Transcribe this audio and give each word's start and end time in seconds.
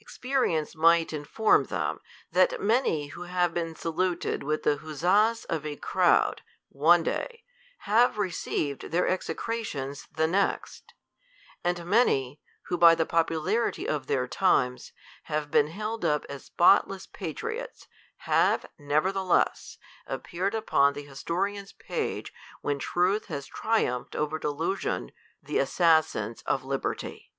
Ex 0.00 0.18
perience 0.18 0.74
might 0.74 1.12
inform 1.12 1.66
them, 1.66 2.00
that 2.32 2.60
many 2.60 3.06
who 3.14 3.22
have 3.30 3.54
been 3.54 3.76
saluted 3.76 4.42
with 4.42 4.64
the 4.64 4.78
huzzas 4.78 5.44
of 5.44 5.64
a 5.64 5.76
crowd, 5.76 6.42
one 6.68 7.04
day, 7.04 7.44
have 7.86 8.18
received 8.18 8.90
their 8.90 9.06
execrations 9.06 10.08
the 10.10 10.26
next; 10.26 10.94
and 11.62 11.86
many, 11.86 12.40
who, 12.62 12.76
by 12.76 12.96
the 12.96 13.06
popularity 13.06 13.88
of 13.88 14.08
their 14.08 14.26
times, 14.26 14.90
have 15.30 15.48
been 15.48 15.68
held 15.68 16.04
up 16.04 16.24
as 16.28 16.50
spodess 16.50 17.06
patriots,' 17.12 17.86
have, 18.22 18.66
nevertheless, 18.80 19.78
appeared 20.08 20.56
upon 20.56 20.92
the 20.94 21.02
historian's 21.04 21.72
page, 21.72 22.32
when 22.62 22.80
truth 22.80 23.26
has 23.26 23.46
triumphed 23.46 24.16
over 24.16 24.40
deluf 24.40 24.80
sion, 24.80 25.12
the 25.40 25.58
assassins 25.60 26.42
of 26.42 26.64
liberty. 26.64 27.32